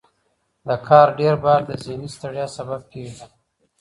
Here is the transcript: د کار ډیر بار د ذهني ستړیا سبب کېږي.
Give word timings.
د 0.67 0.69
کار 0.87 1.07
ډیر 1.19 1.35
بار 1.43 1.59
د 1.65 1.71
ذهني 1.83 2.09
ستړیا 2.15 2.45
سبب 2.57 2.81
کېږي. 2.91 3.25